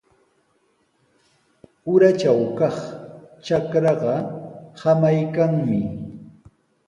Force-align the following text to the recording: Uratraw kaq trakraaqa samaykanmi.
Uratraw 1.91 2.41
kaq 2.57 2.77
trakraaqa 3.43 4.13
samaykanmi. 4.79 5.79